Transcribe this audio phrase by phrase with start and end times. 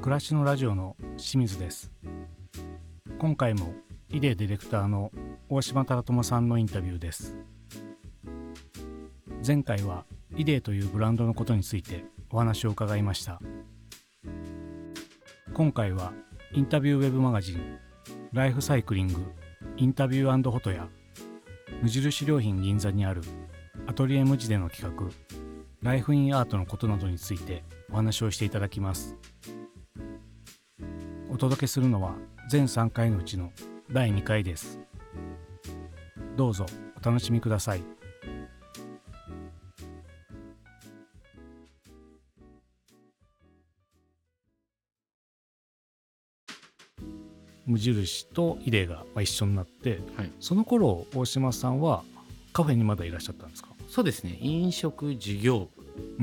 [0.00, 1.92] 暮らしのラジオの清水です。
[3.18, 3.74] 今回も
[4.08, 5.12] イデディレクターの
[5.50, 7.36] 大島忠友さんのインタビューです。
[9.46, 13.42] 前回はイデーというブランドのことについてお話を伺いました。
[15.52, 16.14] 今回は
[16.54, 17.78] インタビューウェブマガジン
[18.32, 19.20] ライフサイクリング
[19.76, 20.88] インタビューフォトや
[21.82, 23.20] 無印良品銀座にある
[23.86, 25.10] アトリエ無地での企画
[25.82, 29.18] ライフインアートのことなどについてお話をしていただきます。
[31.32, 32.14] お届けするのは
[32.50, 33.52] 全3回のうちの
[33.92, 34.80] 第2回です。
[36.36, 36.66] どうぞ
[37.00, 37.82] お楽しみください。
[47.64, 50.32] 無印とイデが一緒になって、はい。
[50.40, 52.02] その頃大島さんは
[52.52, 53.68] カフェにまだいらっしゃったんですか？
[53.88, 54.36] そうですね。
[54.40, 55.79] 飲食事業部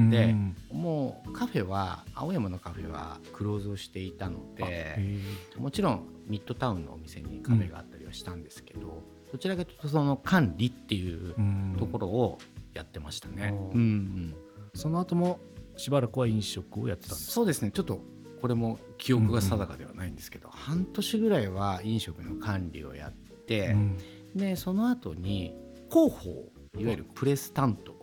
[0.09, 0.55] でうん。
[0.72, 5.20] もうカフェは青山のカフェはクローズをしていたのあでへ
[5.58, 11.36] もちろんミッドタウンのお店にカフェがあったりはしたんですけど、どちらかというとその管理っていう
[11.78, 12.38] ところを
[12.73, 13.53] やってましたね。
[13.73, 14.36] うんうん。
[14.73, 15.39] その後も
[15.78, 17.31] しばらくは飲食をやってたんですか？
[17.34, 17.72] そうですね。
[17.72, 18.02] ちょっと
[18.41, 23.97] これも記憶が定かではないんですけど、半年ぐらいは飲食の管理をやって、うん。
[24.36, 25.56] でその後に
[25.89, 27.95] 広報いわゆるプレス担当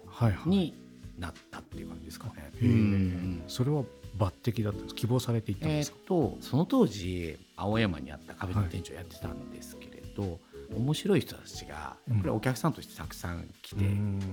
[0.47, 0.75] に
[1.19, 2.53] なったっていう感じですかね。
[3.47, 3.85] それは
[4.19, 10.39] 抜擢だったんです希望されていったんですか、とその当時青山にあったカフェの店長やってたんですけれど、
[10.75, 13.89] 面白い人たちがやっぱりお客さんとしてたくさん来てい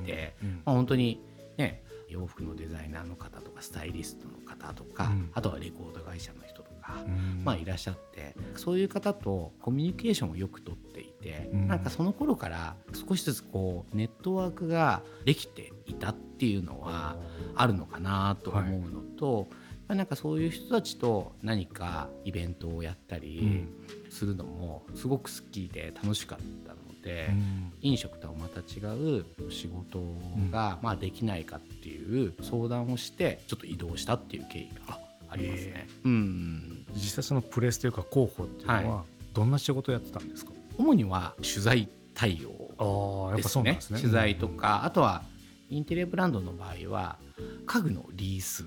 [0.05, 0.61] て、うん。
[0.65, 1.19] まあ、本当に
[1.57, 5.29] ね洋服のデザイナーの方とかスタイリストの方とか、うん。
[5.33, 7.43] あとはレコード会社の人とか、うん。
[7.43, 11.67] まあ、いらっしゃってそういう方とコミュニケーションをよくとっていて、うん。
[11.67, 12.75] なんかその頃から
[13.07, 17.15] 少しずつこうネットワークができていたっていうのは
[17.55, 19.47] あるのかなと思うのと、
[19.87, 23.67] まあなんかそういう人たちと何かイベントをやったり
[24.09, 27.29] するのもすごく好きで楽しかったので。
[27.29, 27.73] うん。
[27.83, 28.79] 飲食とはまた違
[29.19, 30.03] う仕事
[30.51, 35.87] が、まあ、できないかっていう相談をしてちょっと移動したっていう経緯がありますね。
[36.03, 36.85] うん。
[36.93, 40.51] 実際そのプレスというか広報っていうのは、はどんな仕事をやってたんですか？
[40.77, 43.99] 主には取材対応ああやっぱですねそうなんですね。
[43.99, 45.23] 取材とか、あとは
[45.71, 47.17] インテリアブランドの場合は
[47.65, 48.65] 家具のリース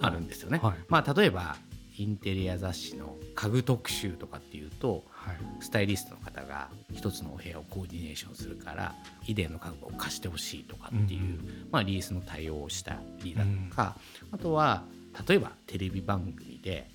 [0.00, 0.60] あるんですよね。
[0.62, 0.74] はい。
[0.88, 1.56] まあ、例えば
[1.98, 5.36] インテリア雑誌の家具特集とかっていうとはい。
[5.60, 8.94] スタイリストの方が一つのお部屋をコーディネーションするから
[9.26, 13.96] イデーの家具を貸してほしいとかっていう、うんまあ、リースの対応をしたりだとか、
[14.30, 14.84] あとは
[15.28, 16.88] 例えばテレビ番組で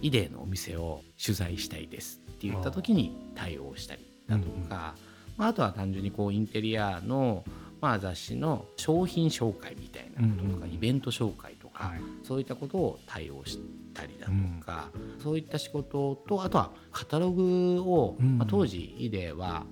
[0.00, 4.94] イデーのお店を取材したいですって言った時に対応したりだとか、
[5.36, 7.44] まあ、あとは単純にこうインテリアの、
[7.80, 12.00] まあ、雑誌の商品紹介みたいなこととか、うんうんイベント紹介とか、はい。
[12.22, 13.58] そういったことを対応し
[13.94, 14.90] たりだとか、
[15.22, 18.38] そういった仕事とあとはカタログを、うん。
[18.38, 19.64] まあ、当時イデーは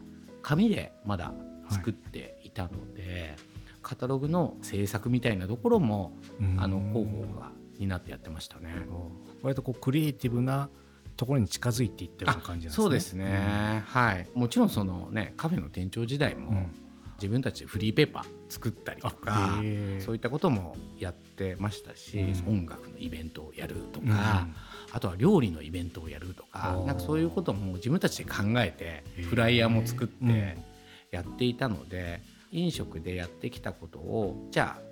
[0.42, 1.32] 紙でまだ
[1.70, 3.36] 作っていたので、
[3.82, 6.56] カタログの制作みたいなところも、うん。
[6.58, 8.74] あの広報が担ってやってましたね。
[9.42, 10.68] 割とこうクリエイティブな
[11.16, 12.72] ところに近づいていったような感じね。
[12.72, 14.28] そうですね、はい。
[14.34, 16.66] もちろんそのねカフェの店長時代も、うん
[17.16, 19.58] 自分たちでフリーペーパー作ったりとあか
[20.00, 22.58] そういったこともやってましたし、うん。
[22.60, 24.54] 音楽のイベントをやるとか、うん
[24.92, 30.28] あとは料理のイベントをやるとかなんかそういうことも自分たちで考えてフライヤーも作っうん。
[30.28, 30.56] て
[31.10, 32.22] やっていたので、
[32.52, 34.82] 飲食でやってきたことをじゃあ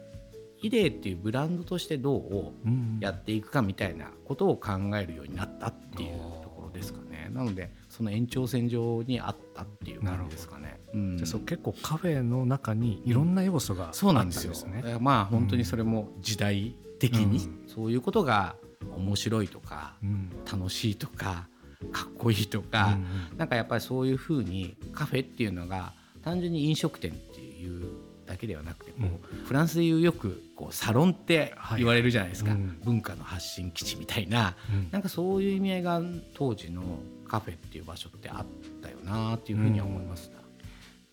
[0.61, 2.99] イデーっていうブランドとしてどううん。
[3.01, 7.31] やっていくかみたいなことを考えるようになったっていうところですかね。
[7.33, 10.81] なのでその延長線上にあったっていう感じですかね。
[10.93, 11.17] うん。
[11.17, 14.55] じゃあそう結構カフェの中にいろんな要素があったそうなんですよ。
[14.99, 18.57] まあ本当にそれも時代的に、うそういうことが
[18.97, 20.31] 面白いとかうん。
[20.45, 21.49] 楽しいとか
[21.93, 22.99] かっこいいとか、
[23.33, 23.39] うん。
[23.39, 27.89] なんかやっぱりそういうふうにカフェっていうのが単純に飲食店っていう
[28.27, 36.03] だけではなくてこう、フランスでいうよくこうサロンって言われるじゃないですか、はいうん文化の発信基地みたいなうんなんかそういう意味合いが
[36.35, 36.83] 当時の
[37.27, 38.47] カフェっていう場所ってあっ
[38.83, 40.35] たよなっていうふうには思いますね。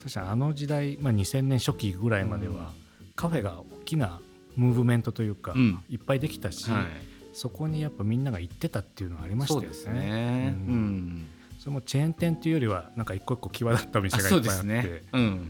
[0.01, 2.73] 確かにあの時代、まあ、2000年初期ぐらいまでは、
[3.15, 4.19] カフェが大きな
[4.55, 6.85] ムーブメントというか、うんいっぱいできたし、はい
[7.33, 9.67] そこにやっぱみんなが行ってたっていうのはありましたよね。
[9.67, 10.53] そうですね。
[10.67, 11.27] ううんん。
[11.59, 15.03] それもチェーン店っていうよりはなんか一個一個際立ったお店がいうっぱいあってね。
[15.13, 15.41] うん。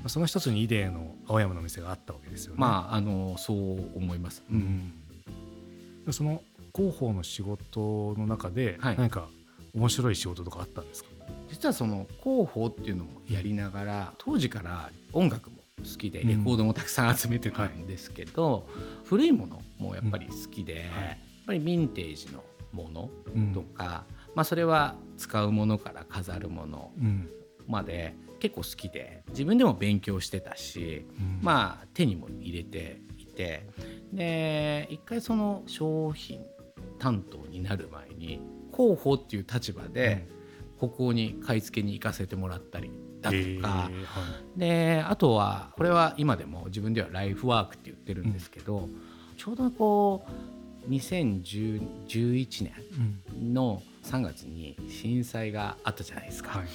[0.00, 2.56] まあその一つにイデーの青山の店があったわけですよね。
[2.58, 4.42] まああのそう思います。
[4.50, 4.54] う。
[4.54, 4.92] ん、
[6.06, 6.42] でその
[6.74, 8.96] 広報の仕事の中ではい。
[8.96, 9.28] 何か
[9.74, 11.10] 面白い仕事とかあったんですか、
[11.48, 18.68] 実はその広報っていうのもやりながら当時から音楽も好きでレコードもたくさん集めてたんですけど、
[19.04, 20.82] 古いものもやっぱり好きで、はい。
[20.82, 21.16] やっ
[21.46, 22.42] ぱりヴィンテージの
[22.72, 23.10] もの
[23.54, 24.04] とか、
[24.34, 26.90] まあ、それは使うものから飾るもの
[27.70, 31.06] まで結構好きで自分でも勉強してたし、
[31.40, 33.66] まあ手にも入れていて
[34.12, 36.40] で一回その商品
[36.98, 38.40] 担当になる前に
[38.74, 40.26] 広報っていう立場で
[40.78, 42.90] ここに買い付けに行かせてもらったり
[43.20, 43.90] だとか、
[44.56, 49.00] であとはこれは今でも自分ではライフワークって言ってるんですけど、うん、
[49.36, 50.24] ちょうどこ
[50.86, 56.58] う2011年の3月に震災があったじゃないですか。
[56.58, 56.68] はい、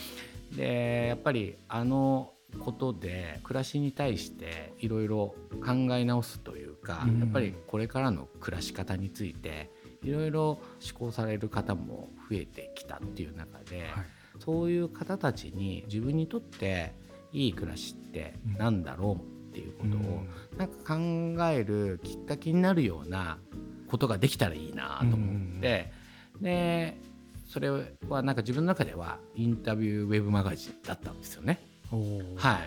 [0.52, 9.70] でやっぱりあのことで暮らしに対していろいろ考え直すというか、うん、やっぱりこれからの暮らし方について
[10.04, 10.60] いろいろ思
[10.98, 13.90] 考される方も増えてきたっていう中で、はい、
[14.40, 16.94] そういう方たちに自分にとって
[17.32, 20.24] いい暮らしって何だろうっていうことを
[20.58, 23.40] なんか考えるきっかけになるような
[23.88, 25.92] ことができたらいいなと思って、
[26.42, 26.98] で
[27.56, 31.62] それはなんか自分の中ではインタビューウェブマガジンだったんですよね。
[32.36, 32.60] は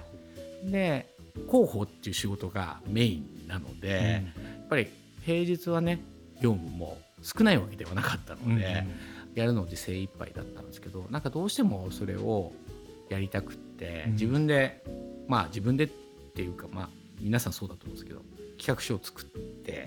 [0.64, 1.14] い、で
[1.46, 4.20] 広報っていう仕事がメインなので、うん、や
[4.64, 4.88] っぱり
[5.26, 6.02] 平日はね
[6.40, 8.86] 業務も少ないわけではなかったので、
[9.34, 12.52] やるので精一杯だったんですけどなんかどうしてもそれを
[13.10, 14.82] やりたくって自分で、
[15.26, 15.88] まあ自分でっ
[16.34, 16.88] ていうかまあ
[17.20, 18.22] 皆さんそうだと思うんですけど
[18.56, 19.86] 企画書を作って、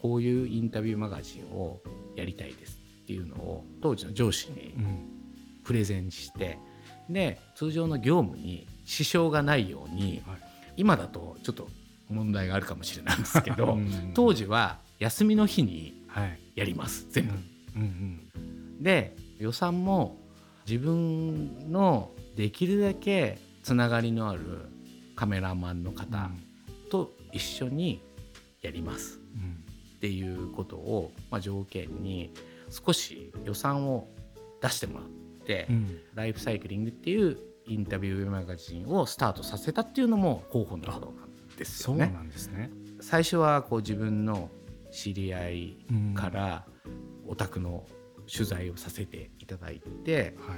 [0.00, 1.80] こういうインタビューマガジンを
[2.14, 2.77] やりたいです
[3.08, 4.74] っていうのを当時の上司に
[5.64, 6.58] プレゼンして、
[7.08, 10.22] で通常の業務に支障がないように、
[10.76, 11.70] 今だとちょっと
[12.10, 13.78] 問題があるかもしれないんですけど、
[14.12, 16.04] 当時は休みの日に
[16.54, 18.84] やります、全部。
[18.84, 20.18] で予算も
[20.68, 24.66] 自分のできるだけつながりのある
[25.16, 26.28] カメラマンの方
[26.90, 28.02] と一緒に
[28.60, 29.18] やります、
[29.96, 32.34] っていうことを、まあ、条件に
[32.70, 34.08] 少し予算を
[34.60, 35.08] 出してもらっ
[35.46, 42.06] て、うん、ライフサイクリングっていうインタビューマガジンをスタートさせたっていうのも候補のことなんですよね。
[42.06, 42.70] そうなんですね。
[43.00, 44.50] 最初はこう自分の
[44.90, 45.76] 知り合い
[46.14, 46.66] から
[47.26, 47.86] お宅の
[48.32, 50.54] 取材をさせていただいて、は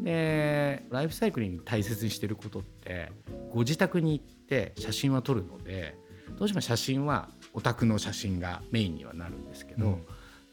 [0.00, 3.10] い、でライフサイクリング大切にしてることって
[3.52, 5.96] ご自宅に行って写真は撮るので
[6.38, 10.06] どうしても写真はお宅の写真がメインにはなるんですけど、うん、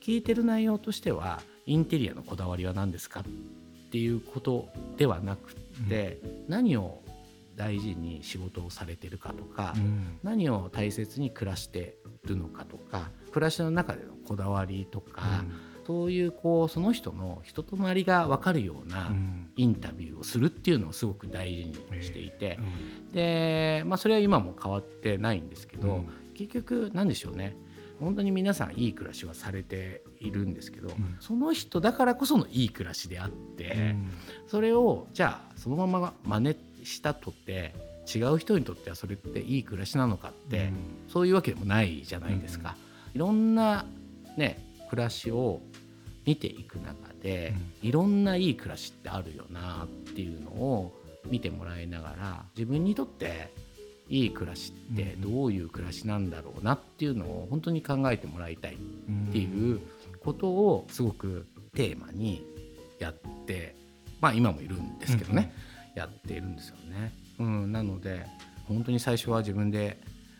[0.07, 3.23] 聞いてる内容としてはインテリアのこだわりは何ですかっ
[3.91, 5.53] ていうことではなく
[5.89, 7.01] て、うん、何を
[7.57, 15.43] 大事に仕事をされてるかとか、うん、何を大切に暮らしてるのかとか暮らしの中でのこだわりとか、
[15.85, 19.11] そういうこうその人の人となりが分かるような
[19.57, 22.57] インタビューをするっていうのをすごく大事にしていて、
[23.11, 27.57] で、まあ、それは今も変わってないんですけど、結局何でしょうね
[27.99, 34.11] 本当に皆さんいい暮らしはされているんですけど、うん、その人だからこそのいい暮らしであって、うん、
[34.47, 37.73] それをじゃあそのまま真似したとって
[38.13, 40.73] 違う人にとってはそれっていい暮らしなのかって、うん、
[41.07, 42.75] そういうわけでもないじゃないですか。
[43.13, 43.85] いろんな
[44.37, 45.61] ね暮らしを
[46.25, 50.93] 見ていく中で、いろんないい暮らしってあるよなっていうのを
[51.25, 53.53] 見てもらいながら自分にとって
[54.09, 59.81] いい暮らしってどういう暮らしなんだろうなっていうのを本当に考えてもらいたいっていう
[60.19, 61.45] ことをすごく
[61.75, 62.45] テーマに
[62.99, 63.13] やっ
[63.45, 63.75] て
[64.21, 65.53] まあ今もいるんですけどね、
[65.95, 67.13] やっているんですよね。
[67.39, 68.25] うん、なので
[68.67, 69.99] 本当に最初は自分で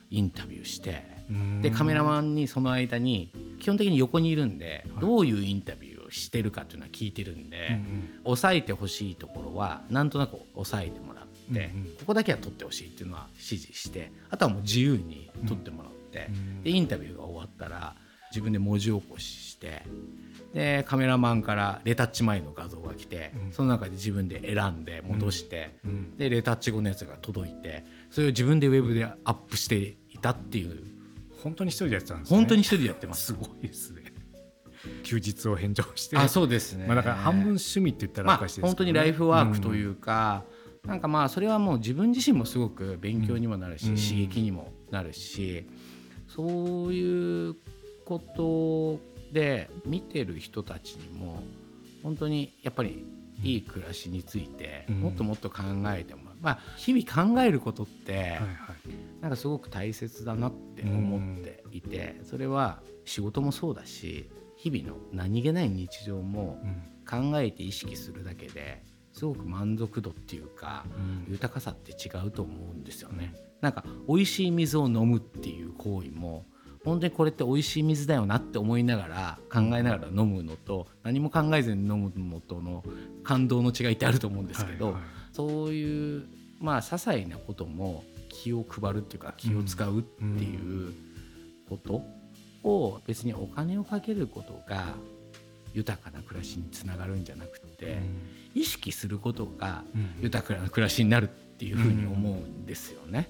[0.09, 1.17] インタビューして
[1.61, 7.79] でカメラマンにその間に基本的に横にいるんで、どういうインタビューをしてるかっていうのは聞いてるんで、
[8.23, 16.29] 押さえてほしいところはなんとなく押さえてもらって、ここだけは撮ってほしいっていうのは指示してあとはもう自由に撮ってもらって、
[16.63, 17.95] でインタビューが終わったら
[18.31, 19.83] 自分で文字起こしして
[20.53, 25.77] でカメラマンからレタッチ前の画像が来て、その中で自分で選んで戻して、
[26.17, 30.97] でレタッチ後のやつが届いてそれを自分でウェブでアップしていたっていう。
[31.43, 32.37] 本当に一人でやってたんですね。
[32.37, 33.27] 本当に一人でやってます。
[33.27, 34.01] すごいですね。
[35.03, 36.17] 休日を返上して。
[36.17, 40.56] あそうですね、まあ、だから半分趣味って言ったらおかしいですけど、ね、まあ、本当にライフワークというか、うん、
[40.87, 45.67] なんかまあそれはもう自分自身もすごく勉強にもなるし、うん、刺激にもなるし
[46.27, 47.55] そういう
[48.05, 48.99] こと
[49.33, 51.43] で見てる人たちにも
[52.03, 53.05] 本当にやっぱり
[53.43, 58.39] いい暮らしについてもっともっと考えてもらう、まあ日々考えることって、
[59.21, 66.59] なんかすごく大切だなって思っていて、それは仕事もそうだし日々の何気ない日常も
[67.07, 68.81] 考えて意識するだけで
[69.17, 70.85] すごく満足度っていうか、
[71.27, 73.33] 豊かさって違うと思うんですよね。
[73.61, 76.45] なんか美味しい水を飲むっていう行為も
[76.85, 82.83] 本当にこれって美味しい水だよなって思いながら考えながら飲むのと何も考えずに飲むのとの
[83.23, 85.01] 感動の違いってあると思うんですけど、はいはい。
[85.33, 86.27] そういう
[86.59, 90.93] まあ些細なことも気を配るっていうか気を使うっていう
[91.67, 92.03] こと
[92.63, 94.93] を別にお金をかけることが
[95.77, 97.99] 豊かな暮らしにつながるんじゃなくて、
[98.55, 99.83] 意識することが
[100.21, 103.29] 豊かな暮らしになるっていうふうに思うんですよね。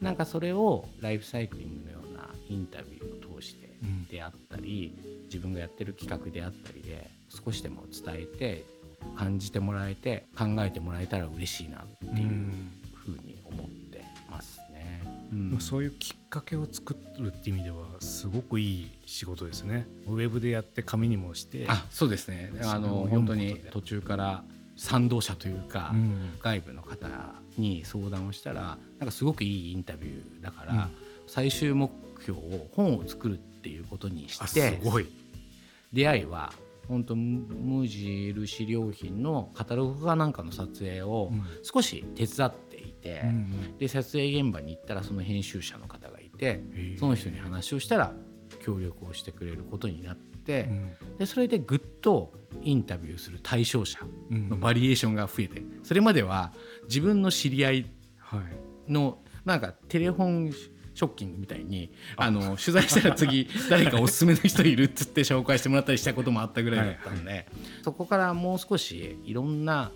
[0.00, 3.70] なんかそれをライフサイクリングのようなインタビューを通して
[4.10, 4.92] であったり、
[5.26, 8.64] 自分がやってる企画であったりで少しでも伝えて
[9.16, 12.28] 感じてもらえて考えてもらえたら嬉しいなっていう
[12.92, 13.83] ふうに思って。
[15.34, 15.60] うん。
[15.60, 19.86] そういうきっかけを作るっていう意味ではすごくいい仕事ですね。
[20.06, 22.52] ウェブでやって紙にもしてあそうですね。
[22.62, 24.44] あの本当に途中から
[24.76, 26.38] 賛同者というか、うん。
[26.40, 27.08] 外部の方
[27.58, 30.90] に相談をしたらなんかすごくいいインタビューだから、うん。
[31.26, 35.06] 最終目標を本を作るっていうことにしてごい。
[35.92, 36.52] 出会いは
[36.88, 41.42] 本当無印良品のカタログかなんかの撮影をうん。
[41.62, 46.62] 少し手伝っていて、うんで撮影現場に行ったらその編集者の方がいてへ
[46.94, 46.96] え。
[46.98, 48.12] その人に話をしたら
[48.64, 51.16] 協力をしてくれることになって、うん。
[51.18, 53.98] でそれでぐっとインタビューする対象者
[54.30, 54.48] うん。
[54.48, 56.52] のバリエーションが増えてそれまでは
[56.84, 57.86] 自分の知り合い
[58.18, 58.38] は
[58.88, 58.92] い。
[58.92, 60.52] のなんかテレフォン
[60.94, 62.30] ショッキングみたいにあ。
[62.30, 67.46] の取材したら次 誰かおすすめの人いるっつって紹介してもらったりしたこともあったぐらいだったんで、
[67.82, 69.92] そこからもう少しいろんな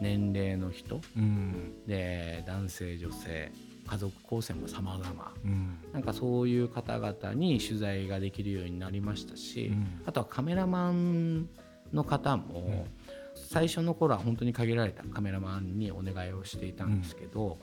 [0.00, 1.74] 年齢の人うん。
[1.86, 3.52] で男性女性
[3.86, 5.32] 家族構成も様々。
[5.44, 5.78] うん。
[5.92, 10.02] なんかそういう方々に取材ができるようになりましたし、うん。
[10.06, 11.48] あとはカメラマン
[11.92, 12.86] の方も、
[13.34, 17.58] 最初の頃は本当に限られたカメラマンにお願いをしていたんですけど、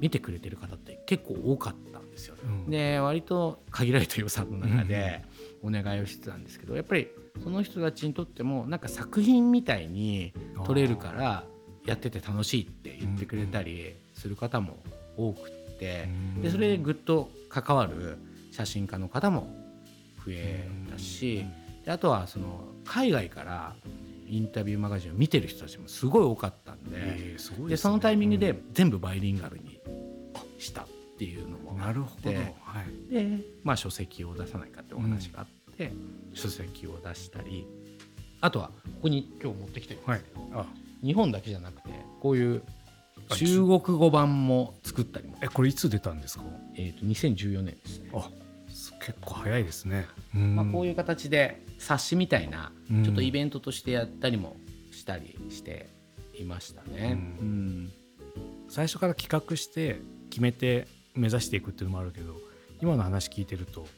[0.00, 2.40] 見てくれてる方って結構多かったんですよね。
[2.44, 2.70] うん。
[2.70, 5.24] で割と限られた予算の中で
[5.62, 7.08] お願いをしてたんですけどやっぱり
[7.42, 10.32] その人たちにとってもなんか作品みたいに
[10.64, 11.44] 撮れるから
[11.86, 14.78] やってて楽しいって言ってくれたりする方も
[15.16, 16.08] 多くって。
[16.36, 16.42] うん。
[16.42, 18.18] でそれでぐっと関わる
[18.50, 19.48] 写真家の方も
[20.24, 21.44] 増えたし
[21.84, 23.74] であとはその海外から
[24.28, 27.36] インタビューマガジンを見てる人たちもすごい多かったんで
[27.68, 29.67] でそのタイミングで全部バイリンガルに
[30.58, 30.86] したっ
[31.18, 32.30] ていうのもあなるほど。
[32.30, 33.12] ってはい。
[33.12, 35.92] で、まあ、書籍を出さないかってお話があって、
[36.34, 37.66] 書籍を出したり
[38.40, 38.72] あとはこ
[39.02, 40.66] こに今日持ってきてるんですけど、あ
[41.02, 42.62] 日本だけじゃなくてこういう
[43.30, 46.44] 中国語版も作ったりも、えこれいつ出たんですか？
[46.76, 48.10] えー、と2014年ですね。
[48.14, 48.30] あ
[48.68, 50.06] す結構早いですね。
[50.32, 53.04] まあ、こういいう形で冊子みたいなうん。
[53.04, 54.56] ちょっとイベントとしてやったりも
[54.92, 55.90] したりして
[56.38, 57.18] いましたね。
[57.40, 57.92] ううん。
[58.68, 60.00] 最初から企画して
[60.38, 62.36] 決めて目指していくっていうのもあるけど
[62.80, 63.88] 今の話聞いてると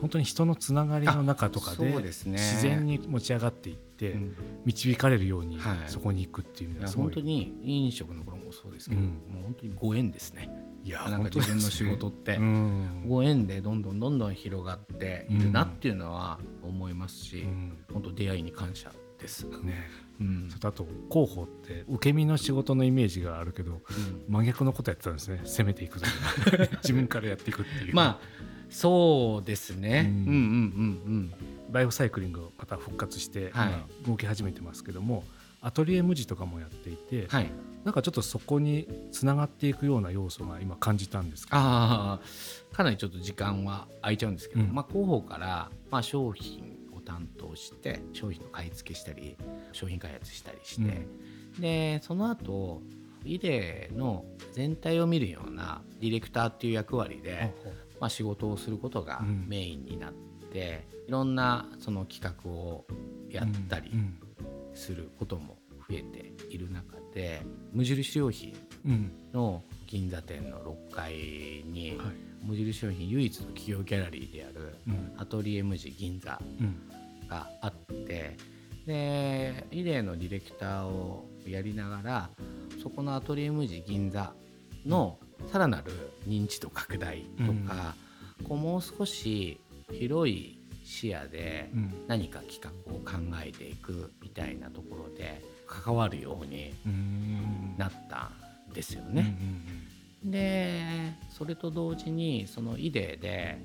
[0.00, 4.36] 本当に人のつながりの中とかあで自然に持ち上がっていってうん。
[4.64, 5.76] 導かれるようにはい。
[5.88, 9.06] そこに行くっていういやのはすごい本当に飲食の頃もそうですけど、うん。
[9.06, 10.48] もう本当にご縁ですね。
[10.82, 13.04] いやなんか自分の仕事って、うん。
[13.06, 17.78] ご縁でどんどんどんどん広がっているなっていうのは思いますし、うん。
[17.92, 18.90] 本当出会いに感謝
[19.22, 19.44] です。
[19.62, 19.88] ね。
[20.20, 20.46] うん。
[20.48, 23.80] それとあと広報って受け身の仕事のイメージがあるけど
[24.28, 25.40] 真逆のことやってたんですね。
[25.44, 25.98] 攻めていく
[26.82, 27.94] 自分からやっていくっていう。
[27.94, 30.06] まあそうですね。
[30.08, 30.34] ううんんうんう
[31.18, 31.32] ん。
[31.72, 33.72] ライフサイクリングをまた復活してはい。
[34.04, 35.24] 今動き始めてますけども、
[35.60, 37.28] アトリエ無地とかもやっていて、うん。
[37.28, 37.50] はい。
[37.84, 41.58] なんかちょっとそこにつながっていくような要素が今感じたんですけど。
[41.58, 42.20] あ
[42.72, 44.72] あかなりちょっと時間は空いちゃうんですけど、うん。
[44.72, 46.66] まあ、広報から、まあ、商品を
[47.12, 49.36] 担当して商品の買い付けしたり
[49.72, 51.06] 商品開発したりして、
[51.60, 52.80] でその後
[53.24, 57.54] イデの全体を見るようなディレクターっていう役割で、
[58.00, 59.46] まあ、仕事をすることがうん。
[59.48, 60.12] メインになっ
[60.52, 62.84] て、いろんなその企画を
[63.30, 64.18] やったりうん
[64.74, 67.42] することも増えている中で
[67.72, 72.08] 無印良品うんの銀座店の6階に、はい。
[72.42, 75.12] 無印良品唯一の企業ギャラリーであるうん。
[75.16, 76.80] アトリエ無地銀座うん
[77.32, 78.36] があって
[78.86, 82.30] でイデのディレクターをやりながら
[82.82, 84.32] そこのアトリエ無地銀座
[84.84, 85.18] の
[85.50, 85.92] さらなる
[86.26, 87.94] 認知度拡大とか、
[88.44, 89.60] こうもう少し
[89.90, 91.94] 広い視野でうん。
[92.08, 93.12] 何か企画を考
[93.44, 97.74] えていくみたいなところで関わるようにうん。
[97.78, 98.30] なった
[98.70, 99.36] んですようんね。
[100.24, 100.80] で
[101.30, 103.58] それと同時にそのイデで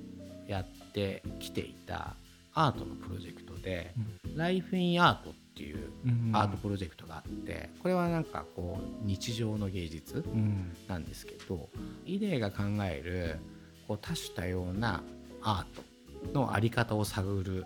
[0.48, 2.16] やってきていた
[2.58, 3.94] アートのプロジェクトで
[4.36, 5.92] 「ライフ・イン・アート」っていう
[6.34, 10.76] アートプロジェクトがあってこれはなんかこう日常の芸術うん。
[10.88, 11.70] なんですけど
[12.06, 13.40] イデが考える
[13.88, 15.04] こう多種多様な
[15.42, 17.66] アートの在り方を探る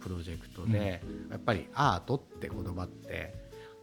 [0.00, 1.00] プロジェクトで、
[1.30, 3.34] やっぱりアートって言葉って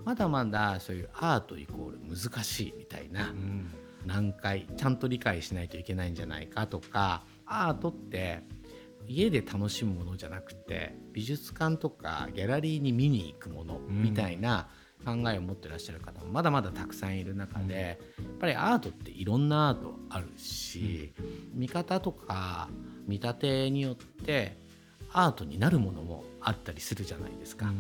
[0.06, 3.34] まだまだそういうアートイコール難しいみたいな、
[4.06, 8.44] 何回ちゃんと理解しないといけないんじゃないかとかアートって
[9.08, 14.70] 家で楽しむものじゃなくて美術館とかギャラリーに見に行くものみたいな
[15.04, 21.14] 考えを持ってらっしゃる方もまだまだたくさんいる中で、やっぱりアートっていろんなアートあるし、
[21.54, 22.70] 見方とか
[23.08, 24.58] 見立てによって
[25.12, 27.74] アートになるものもあったりするじゃないですか。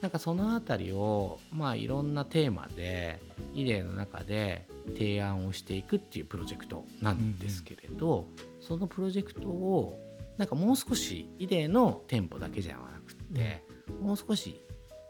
[0.00, 3.20] なんかその辺りをまあいろんなテーマで
[3.52, 8.26] イデーの中で提案をしていくっていうプロジェクトなんですけれど、
[8.60, 9.98] そのプロジェクトを
[10.40, 13.62] なんかもう少しイデーの店舗だけじゃなくって
[14.00, 14.58] もう少し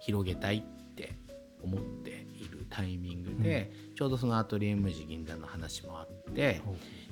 [0.00, 1.14] 広げたいって
[1.62, 6.60] 思っているタイミングで、ちょうどそのアトリエムジ銀座の話もあって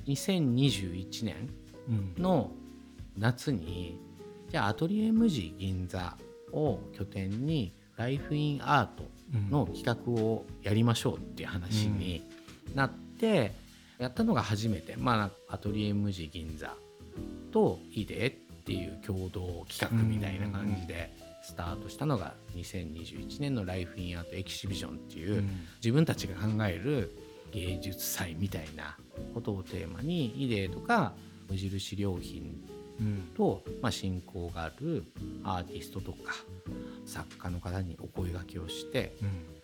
[0.05, 1.49] 2021年
[2.17, 2.51] の
[3.17, 3.97] 夏に
[4.49, 6.17] じゃあアトリエムジ銀座
[6.51, 9.05] を拠点にライフインアート
[9.49, 12.29] の企画をやりましょうっていう話に
[12.75, 13.53] なって、
[13.97, 16.73] やったのが初めて、まあ、アトリエムジ銀座
[17.51, 25.43] とイデっていう共同企画みたいな感じでスタートしたのが2021年のライフインアートエキシビジョンっていう
[25.77, 27.15] 自分たちが考える
[27.51, 28.97] 芸術祭みたいな
[29.33, 31.13] ことをテーマにイデとか
[31.49, 32.61] 無印良品
[33.35, 35.05] と、まあ、親交がある
[35.43, 36.35] アーティストとか
[37.05, 39.15] 作家の方にお声がけをして、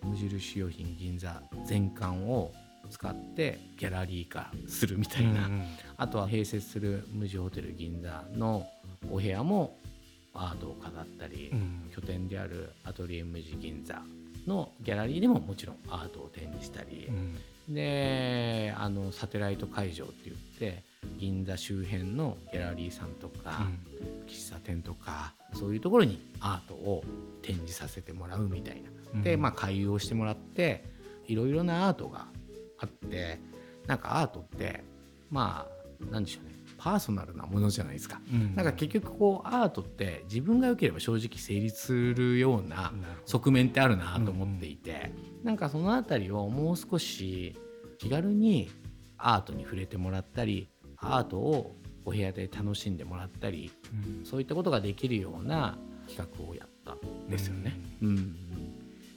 [0.01, 2.51] 無印良品銀座全館を
[2.89, 5.49] 使ってギャラリー化するみたいな、
[5.97, 8.67] あとは併設する無地ホテル銀座の
[9.09, 9.77] お部屋も
[10.33, 11.51] アートを飾ったり、
[11.93, 14.01] 拠点であるアトリエ無地銀座
[14.47, 17.09] のギャラリーでももちろんアートを展示したり、
[17.69, 20.83] であのサテライト会場って言って
[21.17, 23.67] 銀座周辺のギャラリーさんとか、
[24.27, 27.03] 喫茶店とかそういうところにアートを
[27.41, 29.21] 展示させてもらうみたいな。
[29.21, 30.83] でまあ回遊をしてもらって
[31.27, 32.27] いろいろなアートが
[32.85, 33.39] あって
[33.87, 34.83] なんかアートって
[35.29, 36.55] まあなんでしょうね。
[36.77, 42.93] パーソナルなものじゃないですか、うん、なんか結局こうアートって自分が良ければ正直成立するような
[43.25, 47.57] 側面ってあるなと思っていて、うんうん、なんかその辺りをもう少し
[47.97, 48.69] 気軽に
[49.17, 53.71] アートに触れてもらったりアートをお部屋で楽しんでもらったり、
[54.19, 57.79] うん、そういったことができるような企画をやったんですよね。
[58.01, 58.35] うん、うん、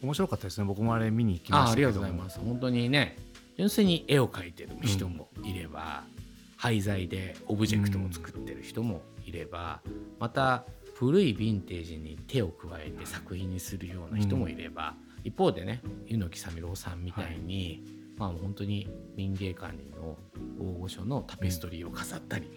[0.04, 0.64] 面白かったですね。
[0.66, 2.40] 僕もあれ見に行きましたありがとうございます。
[2.40, 3.16] 本当にね
[3.58, 6.22] 純粋に絵を描いてる人もいれば、うん、
[6.56, 9.80] 廃材でオブジェクトを作ってる人もいれば、
[10.18, 14.94] また古いヴィンテージに手を加えて作品にするような人もいれば、
[15.24, 17.98] 一方でね柚木三郎さんみたいに、はい。
[18.18, 20.18] まあ、本当に民芸館の
[20.60, 22.50] 大御所のタペストリーを飾ったり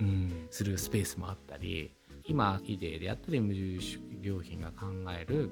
[0.49, 1.93] するスペースもあったり、
[2.25, 5.51] 今イデーであったり無印良品が考える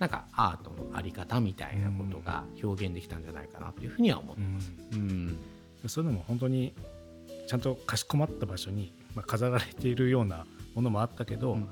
[0.00, 4.72] なんかアートのあり方みたいなことが表現できたんじゃないかなというふうには思ってます。
[4.94, 5.38] うん、
[5.82, 6.72] うん、そういうのも本当に
[7.46, 11.68] ちゃんとかしこまった場所に、まあ、飾られているようなものもあったけど、うん、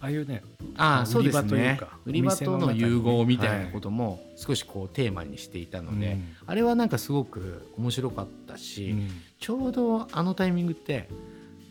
[0.00, 0.44] ああいうね
[0.76, 1.80] あそうですね。
[2.04, 11.08] 売り場との融合みたいなことも少しこうテーマにしていたので、はい、あれはなんかすごく面白かったし、うん、ちょうどあのタイミングって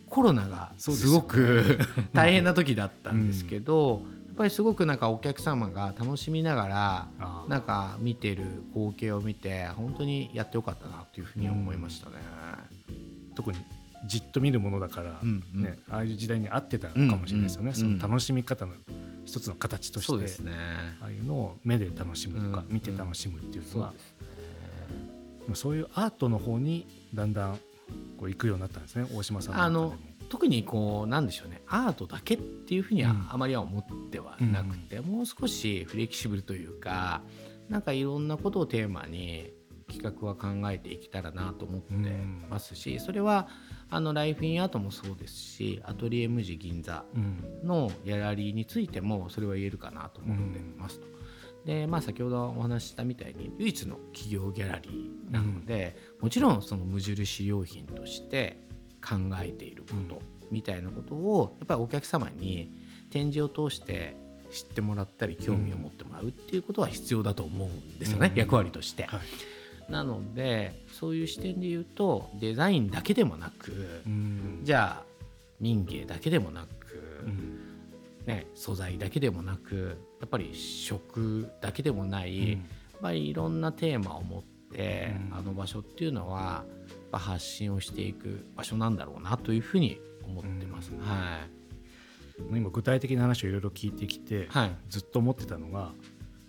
[0.09, 1.79] コロナがすごく
[2.11, 7.07] 大変な時だったんですけど、やっぱりすごくなんかお客様が楽しみながら
[7.47, 12.15] なんか見てる光景を見て本当にやってよかったなというふうに思いましたね。
[13.35, 13.59] 特に
[14.07, 18.73] じっと見るものだから、うんうん、ね、ああいう時代に合ってたかもしれないですよね、うんうん、その楽しみ方の
[19.25, 20.51] 一つの形として、ね、
[21.01, 23.93] ああいうのを目で楽しむとか、見て楽しむっていうのは、
[25.49, 27.59] うん、そういうアートの方にだんだん
[28.17, 29.93] こう行くようになったんですね大島さんあの
[30.31, 31.61] 特にこうなんでしょうね。
[31.67, 37.21] アートだけっていうふうにはあまりは思ってはなくて、もう少しフレキシブルというか
[37.67, 39.51] なんかいろんなことをテーマに
[39.89, 41.93] 企画は考えていけたらなと思って
[42.49, 43.49] ますし、それは
[43.89, 47.03] あのライフインアートもそうですしアトリエムジ銀座
[47.61, 51.11] のギャラリーについてもそれは言えるかなと思ってますと。
[51.65, 58.70] でまあ、先ほどお話ししたみたいに唯一の企業ギャラリーなので、もちろんその無印良品として
[59.01, 62.71] 考えていることみたいなことをやっぱりお客様に
[63.09, 64.15] 展示を通して
[64.51, 69.03] 知ってもらったり興味を持ってもらうっていうことは必要だと思うんですよね、役割として。
[69.03, 69.21] はい。
[69.91, 75.03] なのでそういう視点で言うとデザインだけでもなく、うん、じゃあ
[75.59, 77.59] 民芸だけでもなく、うん、
[78.25, 82.59] ね、素材だけでもなくやっぱり食だけでもない、うん、やっ
[83.01, 86.63] ぱりいろんなテーマを持って、あの場所っていうのは
[87.19, 90.91] 発信をしていく場所なんだろうなというふうに思ってます。
[90.99, 92.57] はい。
[92.57, 94.71] 今具体的な話をいろいろ聞いてきて、はい。
[94.89, 95.91] ずっと思ってたのが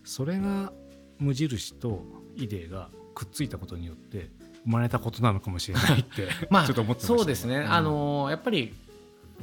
[0.05, 0.73] それが
[1.19, 2.03] 無印と
[2.37, 4.31] イデーがくっついたことによって
[4.65, 7.73] 生まれたことなのかもしれないって まあちょっと思ってましたそうですね、ん。
[7.73, 8.73] あのやっぱり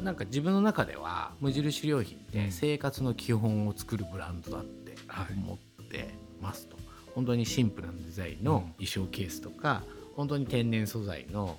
[0.02, 2.32] なんか自分の中では無印良品っうん。
[2.32, 6.78] て生活の基本を作るブランドだってはい思ってますと、
[7.16, 9.84] 本当にシンプルなデザインの衣装ケースとか、
[10.20, 11.58] 本当に天然素材の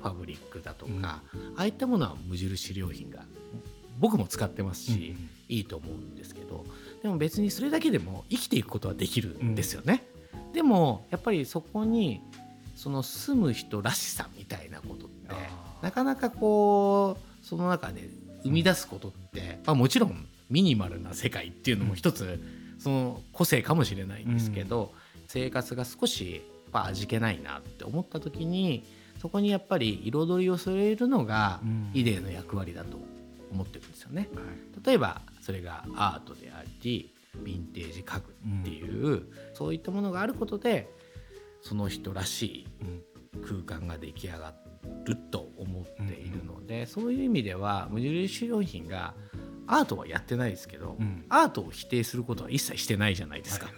[0.00, 1.22] ファブリックだとか、
[1.56, 3.24] ああいったものは無印良品が
[3.98, 6.66] 僕も使ってますし、うんいいと思うんですけど
[7.04, 10.02] でも別にそれだけでも生きていくことはできるんですよね。
[10.52, 12.20] でもやっぱりそこに
[12.74, 15.34] その住む人らしさみたいなことって
[15.82, 18.08] なかなかこうその中で
[18.42, 22.40] 生み出すことって、まあ、もちろんミニマルな世界っていうのも一つ
[22.80, 24.92] その個性かもしれないんですけど、
[25.28, 28.84] 生活が少しぱ味気ないなって思った時に
[29.20, 31.90] そこにやっぱり彩りを添えるのがうん。
[31.94, 32.98] イデーの役割だと
[33.50, 34.28] 思ってるんですよね。
[34.34, 34.86] はい。
[34.86, 39.24] 例えばそれがアートでありヴィンテージ家具っていう、
[39.54, 40.90] そういったものがあることで
[41.62, 44.54] その人らしうんい空間が出来上が
[45.04, 49.14] ると思っているので、そういう意味では無印良品が
[49.66, 51.24] アートはやってないですけど、うん。
[51.28, 53.66] アートを否定することは一切してないじゃないですか。
[53.66, 53.74] はい。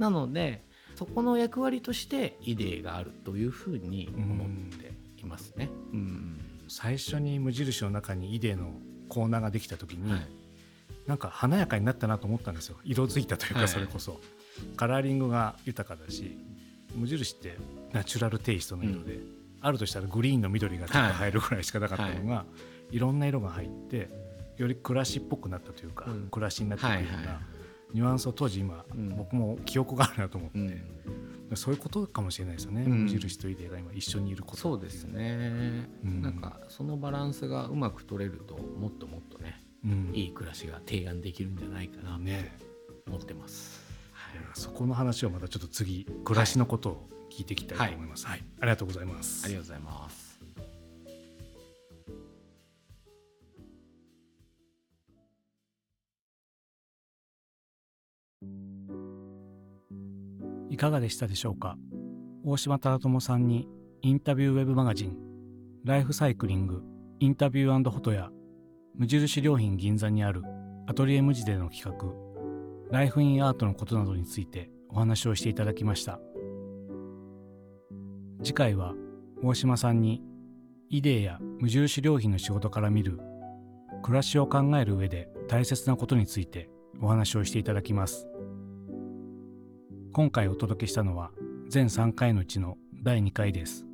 [0.00, 0.64] なので
[1.00, 5.70] そこの役割としてイデーがあるというふうに思っていますね。
[5.94, 6.38] うん。
[6.68, 8.74] 最初に無印の中にイデーの
[9.08, 10.28] コーナーができた時に、はい。
[11.06, 12.76] なんか華やかになったなと思ったんですよ。
[12.84, 13.62] 色づいたというはい。
[13.62, 14.20] かそれこそ、
[14.76, 16.36] カラーリングが豊かだし
[16.94, 17.56] 無印って
[17.94, 19.20] ナチュラルテイストの色で、
[19.62, 22.44] あるとしたらグリーンの緑がちょっと入るぐらいしかなかったのが、
[22.90, 24.10] い、ろんな色が入って
[24.58, 26.28] より暮らしっぽくなったというか、うん。
[26.30, 27.24] 暮らしになってくるようはいはい。
[27.24, 27.40] な
[27.92, 29.16] ニュアンスを当時今、うん。
[29.16, 31.56] 僕も記憶があるなと思って、うん。
[31.56, 33.02] そういうことかもしれないですよね、うん。
[33.04, 34.56] 無印とイデーが今一緒にいること。
[34.56, 36.22] そうですね、うん。
[36.22, 40.10] なんかそのバランスがうまく取れるともっともっとねうん。
[40.14, 42.56] いい暮らしが提案できるんじゃないかなとね
[43.06, 43.80] 思ってます。
[44.34, 44.36] い。
[44.36, 48.44] やそこの話をまたちょっと次暮らしのことを聞いていきたいと思います、はい。
[48.60, 49.44] ありがとうございます。
[49.44, 50.29] ありがとうございます。
[60.80, 61.76] かがでしたでしょうか？
[62.42, 63.68] 大島忠友さんに
[64.00, 65.16] インタビューウェブマガジン
[65.84, 66.82] ライフサイクリング
[67.18, 68.30] インタビューフォトや
[68.96, 70.42] 無印良品銀座にある
[70.86, 72.14] アトリエ無地での企画
[72.90, 76.18] ライフインアートのことなどについてお話をしていただきました。
[78.42, 78.94] 次回は
[79.42, 80.22] 大島さんに
[80.88, 83.20] イデーや無印良品の仕事から見る
[84.02, 86.70] 暮らしを考える上で大切なことについて
[87.02, 88.29] お話をしていただきます。
[90.12, 91.30] 今回お届けしたのは
[91.68, 93.86] 全3回のうちの第2回です。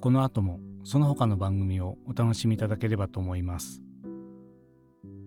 [0.00, 3.82] この後もその他の番組をお楽しみいただければと思います。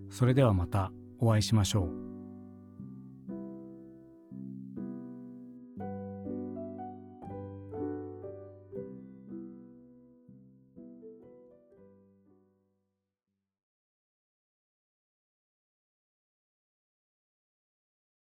[0.10, 2.07] それではまたお会いしましょう。